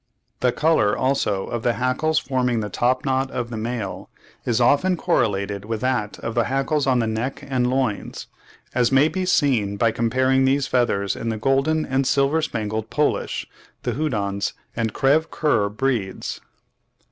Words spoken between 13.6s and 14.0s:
the